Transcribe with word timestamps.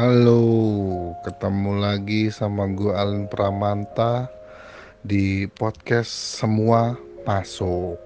Halo, 0.00 1.12
ketemu 1.28 1.76
lagi 1.76 2.32
sama 2.32 2.64
gue 2.72 2.88
Alin 2.88 3.28
Pramanta 3.28 4.32
di 5.04 5.44
podcast 5.44 6.40
Semua 6.40 6.96
Masuk. 7.28 8.00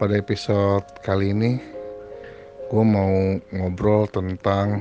Pada 0.00 0.16
episode 0.16 0.88
kali 1.04 1.36
ini, 1.36 1.60
gue 2.72 2.80
mau 2.80 3.12
ngobrol 3.52 4.08
tentang, 4.08 4.80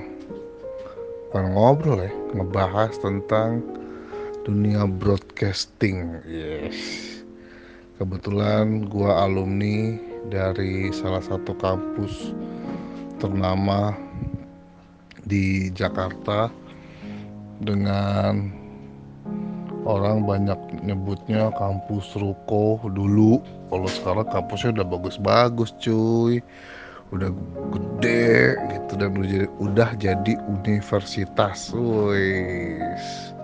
bukan 1.28 1.46
ngobrol 1.52 2.00
ya, 2.00 2.16
ngebahas 2.32 2.96
tentang 3.04 3.60
dunia 4.48 4.88
broadcasting. 4.88 6.24
Yes. 6.32 6.80
Kebetulan 8.00 8.88
gue 8.88 9.12
alumni 9.12 10.00
dari 10.32 10.96
salah 10.96 11.20
satu 11.20 11.52
kampus 11.60 12.32
ternama 13.20 14.00
di 15.32 15.72
Jakarta 15.72 16.52
dengan 17.64 18.52
orang 19.88 20.28
banyak 20.28 20.84
nyebutnya 20.84 21.56
kampus 21.56 22.12
Ruko 22.20 22.84
dulu. 22.92 23.40
Kalau 23.72 23.88
sekarang 23.88 24.28
kampusnya 24.28 24.84
udah 24.84 24.88
bagus-bagus 24.92 25.72
cuy. 25.80 26.44
Udah 27.12 27.32
gede 27.76 28.56
gitu 28.72 28.92
dan 29.00 29.12
udah 29.16 29.28
jadi, 29.28 29.48
udah 29.60 29.90
jadi 30.00 30.34
universitas 30.48 31.76
wis 31.76 33.36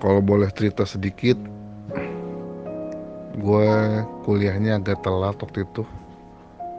kalau 0.00 0.20
boleh 0.20 0.48
cerita 0.52 0.84
sedikit 0.88 1.36
gue 3.38 3.70
kuliahnya 4.24 4.80
agak 4.80 5.00
telat 5.04 5.36
waktu 5.40 5.64
itu. 5.64 5.84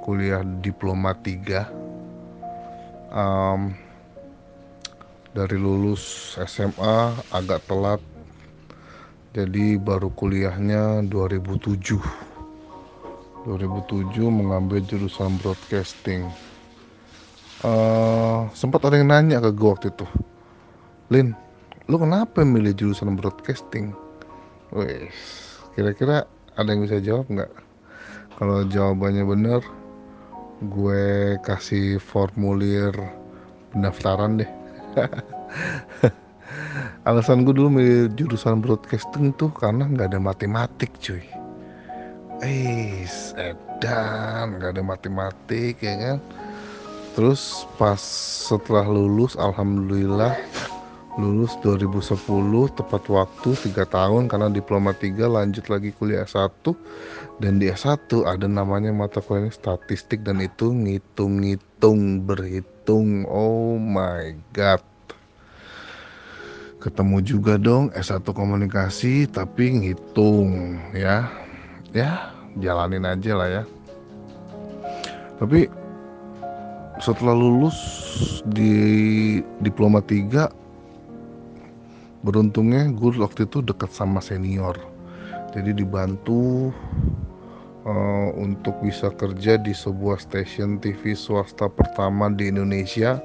Kuliah 0.05 0.41
diploma 0.65 1.13
3 1.21 1.88
um, 3.13 3.73
dari 5.33 5.57
lulus 5.57 6.35
SMA 6.45 7.13
agak 7.33 7.65
telat. 7.69 8.01
Jadi 9.29 9.77
baru 9.77 10.09
kuliahnya 10.17 11.05
2007 11.05 12.29
2007 13.45 14.19
mengambil 14.25 14.81
jurusan 14.83 15.37
broadcasting. 15.39 16.27
Uh, 17.61 18.47
sempat 18.55 18.83
ada 18.87 18.97
yang 18.97 19.11
nanya 19.11 19.37
ke 19.43 19.53
gue 19.53 19.69
waktu 19.69 19.87
itu. 19.93 20.07
Lin 21.13 21.37
lu 21.89 21.97
kenapa 21.97 22.41
milih 22.45 22.73
jurusan 22.73 23.17
broadcasting? 23.17 23.93
Wes, 24.69 25.13
kira-kira 25.73 26.25
ada 26.57 26.69
yang 26.69 26.85
bisa 26.85 27.01
jawab 27.01 27.25
nggak? 27.29 27.51
Kalau 28.37 28.65
jawabannya 28.69 29.25
benar 29.25 29.61
gue 30.59 31.39
kasih 31.39 32.03
formulir 32.03 32.91
pendaftaran 33.71 34.43
deh. 34.43 34.51
Alasan 37.07 37.47
gue 37.47 37.55
dulu 37.55 37.71
milih 37.71 38.11
jurusan 38.19 38.59
broadcasting 38.59 39.31
tuh 39.39 39.55
karena 39.55 39.87
nggak 39.87 40.11
ada 40.11 40.19
matematik 40.19 40.91
cuy. 40.99 41.23
Eh 42.43 43.07
edan 43.39 44.59
nggak 44.59 44.75
ada 44.75 44.83
matematik 44.83 45.79
ya 45.79 45.95
kan? 45.95 46.17
Terus 47.15 47.63
pas 47.79 47.99
setelah 48.47 48.87
lulus 48.87 49.39
alhamdulillah 49.39 50.35
lulus 51.17 51.57
2010 51.65 52.19
tepat 52.77 53.03
waktu 53.09 53.49
3 53.73 53.73
tahun 53.89 54.29
karena 54.29 54.53
diploma 54.53 54.93
3 54.93 55.25
lanjut 55.25 55.65
lagi 55.71 55.89
kuliah 55.97 56.27
S1 56.27 56.61
dan 57.41 57.57
di 57.57 57.71
S1 57.71 58.27
ada 58.27 58.45
namanya 58.45 58.93
mata 58.93 59.17
kuliah 59.17 59.49
statistik 59.49 60.21
dan 60.21 60.43
itu 60.43 60.69
ngitung-ngitung 60.69 62.21
berhitung. 62.27 63.25
Oh 63.25 63.81
my 63.81 64.37
god. 64.53 64.83
Ketemu 66.79 67.17
juga 67.25 67.57
dong 67.57 67.89
S1 67.95 68.21
komunikasi 68.29 69.25
tapi 69.31 69.81
ngitung 69.81 70.77
ya. 70.93 71.25
Ya 71.89 72.37
jalanin 72.61 73.07
aja 73.07 73.33
lah 73.33 73.49
ya. 73.49 73.63
Tapi 75.41 75.71
setelah 76.99 77.31
lulus 77.31 77.79
di 78.43 78.75
diploma 79.63 80.03
3 80.03 80.58
beruntungnya 82.21 82.91
gue 82.91 83.15
waktu 83.19 83.47
itu 83.47 83.63
dekat 83.63 83.91
sama 83.91 84.19
senior. 84.19 84.75
Jadi 85.55 85.73
dibantu 85.73 86.69
uh, 87.87 88.29
untuk 88.37 88.77
bisa 88.85 89.09
kerja 89.13 89.57
di 89.57 89.73
sebuah 89.73 90.21
stasiun 90.21 90.77
TV 90.83 91.17
swasta 91.17 91.71
pertama 91.71 92.29
di 92.29 92.51
Indonesia 92.51 93.17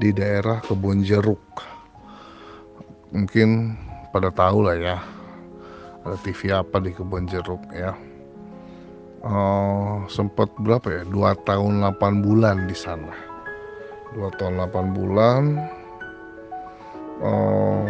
di 0.00 0.10
daerah 0.10 0.58
Kebonjeruk 0.64 1.40
mungkin 3.10 3.74
pada 4.14 4.30
tahu 4.30 4.66
lah 4.66 4.76
ya 4.78 4.96
ada 6.06 6.16
TV 6.24 6.48
apa 6.54 6.80
di 6.80 6.96
Kebonjeruk 6.96 7.60
ya. 7.76 7.92
Uh, 9.20 10.00
sempat 10.08 10.48
berapa 10.64 10.88
ya? 10.88 11.02
Dua 11.04 11.36
tahun 11.44 11.84
8 11.84 12.24
bulan 12.24 12.64
di 12.64 12.72
sana. 12.72 13.12
Dua 14.16 14.32
tahun 14.40 14.64
8 14.64 14.96
bulan 14.96 15.42
uh, 17.20 17.84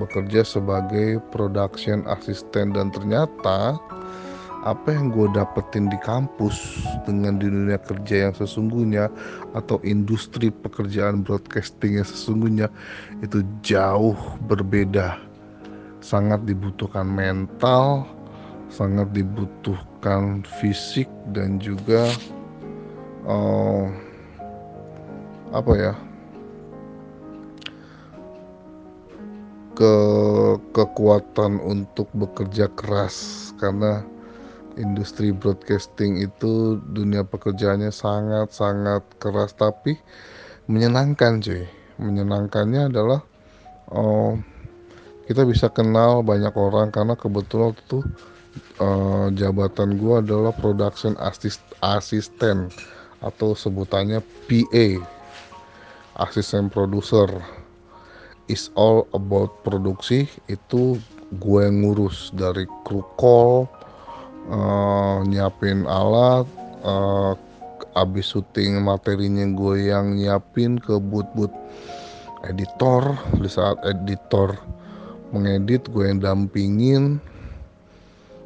bekerja 0.00 0.44
sebagai 0.44 1.20
production 1.32 2.04
assistant 2.08 2.74
dan 2.76 2.88
ternyata 2.92 3.76
apa 4.64 4.88
yang 4.96 5.12
gue 5.12 5.28
dapetin 5.36 5.92
di 5.92 6.00
kampus 6.00 6.80
dengan 7.04 7.36
di 7.36 7.52
dunia 7.52 7.76
kerja 7.76 8.28
yang 8.28 8.34
sesungguhnya 8.34 9.12
atau 9.52 9.76
industri 9.84 10.48
pekerjaan 10.48 11.20
broadcasting 11.20 12.00
yang 12.00 12.08
sesungguhnya 12.08 12.72
itu 13.20 13.44
jauh 13.60 14.16
berbeda. 14.48 15.20
Sangat 16.00 16.48
dibutuhkan 16.48 17.04
mental 17.04 18.08
sangat 18.74 19.14
dibutuhkan 19.14 20.42
fisik 20.58 21.06
dan 21.30 21.62
juga 21.62 22.10
uh, 23.22 23.86
apa 25.54 25.72
ya 25.78 25.92
ke 29.74 29.94
kekuatan 30.72 31.58
untuk 31.62 32.10
bekerja 32.14 32.70
keras. 32.74 33.50
Karena 33.58 34.02
industri 34.78 35.30
broadcasting 35.30 36.22
itu 36.22 36.82
dunia 36.94 37.22
pekerjaannya 37.22 37.90
sangat-sangat 37.94 39.02
keras 39.22 39.54
tapi 39.54 39.98
menyenangkan 40.66 41.42
cuy. 41.42 41.66
Menyenangkannya 41.98 42.90
adalah 42.90 43.22
oh, 43.94 44.34
kita 45.30 45.46
bisa 45.46 45.70
kenal 45.70 46.20
banyak 46.20 46.52
orang 46.52 46.90
karena 46.90 47.14
kebetulan 47.14 47.72
waktu 47.72 47.82
itu 47.86 47.98
uh, 48.82 49.26
jabatan 49.32 49.96
gue 49.96 50.14
adalah 50.20 50.52
production 50.52 51.16
assist 51.22 51.62
assistant 51.80 52.70
atau 53.24 53.56
sebutannya 53.56 54.20
PA 54.46 54.86
asisten 56.20 56.68
produser 56.68 57.26
is 58.48 58.68
all 58.76 59.08
about 59.16 59.64
produksi 59.64 60.28
itu 60.50 61.00
gue 61.40 61.64
ngurus 61.70 62.30
dari 62.36 62.68
kru 62.84 63.02
call 63.16 63.66
uh, 64.52 65.24
nyiapin 65.24 65.88
alat 65.88 66.46
uh, 66.84 67.32
abis 67.94 68.34
syuting 68.34 68.82
materinya 68.82 69.46
gue 69.54 69.88
yang 69.88 70.18
nyiapin 70.18 70.76
ke 70.82 70.98
boot-boot 70.98 71.50
editor. 72.46 73.14
Di 73.38 73.48
saat 73.48 73.80
editor 73.86 74.58
mengedit 75.30 75.88
gue 75.90 76.04
yang 76.10 76.20
dampingin. 76.20 77.18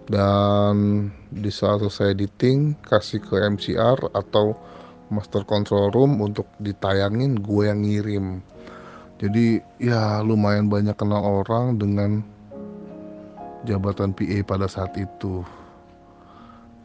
Dan 0.08 1.08
di 1.28 1.52
saat 1.52 1.84
selesai 1.84 2.16
editing 2.16 2.72
kasih 2.80 3.20
ke 3.20 3.36
MCR 3.44 4.16
atau 4.16 4.56
master 5.12 5.44
control 5.44 5.92
room 5.92 6.16
untuk 6.24 6.48
ditayangin 6.60 7.36
gue 7.44 7.68
yang 7.68 7.84
ngirim 7.84 8.40
jadi 9.18 9.58
ya 9.82 10.22
lumayan 10.22 10.70
banyak 10.70 10.94
kenal 10.94 11.42
orang 11.42 11.74
dengan 11.74 12.22
jabatan 13.66 14.14
PA 14.14 14.38
pada 14.46 14.70
saat 14.70 14.94
itu. 14.94 15.42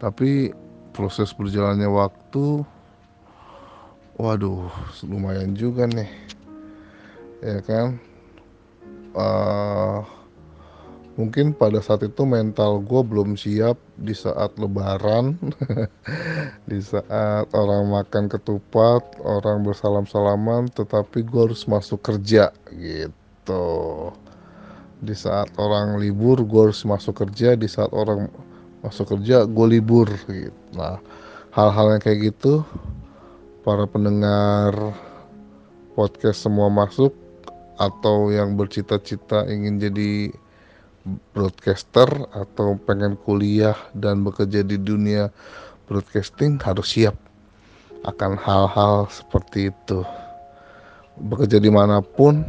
Tapi 0.02 0.50
proses 0.92 1.30
berjalannya 1.32 1.86
waktu 1.86 2.66
waduh 4.18 4.70
lumayan 5.06 5.54
juga 5.54 5.86
nih. 5.86 6.10
Ya 7.46 7.60
kan? 7.62 8.02
Uh, 9.14 10.02
mungkin 11.14 11.54
pada 11.54 11.78
saat 11.78 12.02
itu 12.02 12.26
mental 12.26 12.82
gue 12.82 13.02
belum 13.06 13.38
siap 13.38 13.78
di 14.02 14.14
saat 14.18 14.58
lebaran. 14.58 15.38
Di 16.70 16.80
saat 16.80 17.52
orang 17.54 17.92
makan 17.92 18.32
ketupat 18.32 19.20
orang 19.22 19.68
bersalam 19.68 20.08
salaman 20.08 20.72
tetapi 20.72 21.22
gue 21.28 21.42
harus 21.52 21.68
masuk 21.68 22.02
kerja 22.02 22.50
gitu. 22.72 24.10
Di 25.04 25.14
saat 25.14 25.52
orang 25.60 26.00
libur 26.00 26.42
gue 26.42 26.72
harus 26.72 26.82
masuk 26.88 27.22
kerja. 27.28 27.54
Di 27.54 27.68
saat 27.68 27.92
orang 27.92 28.32
masuk 28.82 29.18
kerja 29.18 29.46
gue 29.46 29.68
libur 29.70 30.10
gitu. 30.26 30.56
Nah 30.74 30.98
hal-hal 31.54 31.98
yang 31.98 32.02
kayak 32.02 32.34
gitu 32.34 32.66
para 33.62 33.86
pendengar 33.86 34.74
podcast 35.94 36.42
semua 36.42 36.68
masuk 36.74 37.14
atau 37.78 38.30
yang 38.34 38.58
bercita-cita 38.58 39.46
ingin 39.50 39.78
jadi 39.82 40.12
broadcaster 41.06 42.08
atau 42.32 42.80
pengen 42.88 43.20
kuliah 43.28 43.76
dan 43.92 44.24
bekerja 44.24 44.64
di 44.64 44.80
dunia 44.80 45.28
broadcasting 45.88 46.56
harus 46.64 46.96
siap 46.96 47.16
akan 48.08 48.40
hal-hal 48.40 49.08
seperti 49.12 49.72
itu. 49.72 50.04
Bekerja 51.20 51.60
di 51.60 51.72
mana 51.72 52.00
pun 52.00 52.44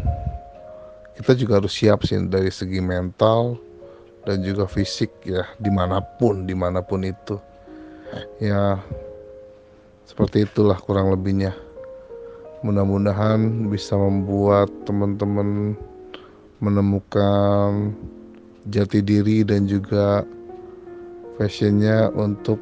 kita 1.15 1.35
juga 1.39 1.63
harus 1.63 1.75
siap 1.75 2.03
sih 2.07 2.19
dari 2.27 2.51
segi 2.51 2.83
mental 2.83 3.59
dan 4.27 4.41
juga 4.43 4.67
fisik 4.67 5.11
ya 5.23 5.47
di 5.61 5.71
mana 5.71 6.01
pun 6.01 6.47
di 6.47 6.55
mana 6.55 6.83
pun 6.83 7.03
itu. 7.07 7.39
Ya 8.39 8.79
seperti 10.07 10.47
itulah 10.47 10.79
kurang 10.79 11.11
lebihnya. 11.11 11.55
Mudah-mudahan 12.65 13.69
bisa 13.69 13.99
membuat 13.99 14.73
teman-teman 14.89 15.77
menemukan 16.65 17.93
jati 18.69 19.05
diri 19.05 19.45
dan 19.45 19.69
juga 19.69 20.25
fashionnya 21.37 22.09
untuk 22.17 22.57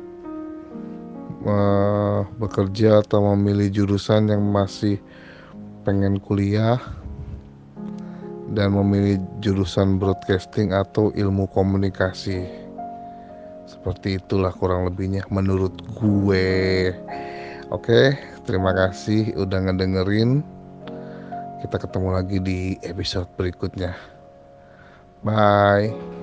uh, 1.46 2.26
bekerja 2.43 3.04
atau 3.06 3.34
memilih 3.34 3.70
jurusan 3.70 4.31
yang 4.32 4.43
masih 4.50 4.99
pengen 5.87 6.19
kuliah 6.22 6.78
dan 8.52 8.75
memilih 8.75 9.22
jurusan 9.40 9.96
broadcasting 9.96 10.75
atau 10.75 11.14
ilmu 11.14 11.49
komunikasi. 11.50 12.44
Seperti 13.64 14.20
itulah 14.20 14.52
kurang 14.52 14.90
lebihnya 14.90 15.25
menurut 15.32 15.72
gue. 15.96 16.93
Oke 17.72 18.19
terima 18.44 18.75
kasih 18.75 19.32
udah 19.38 19.70
ngedengerin. 19.70 20.44
Kita 21.62 21.78
ketemu 21.78 22.08
lagi 22.10 22.38
di 22.43 22.75
episode 22.82 23.31
berikutnya 23.38 24.22
Bye. 25.25 26.22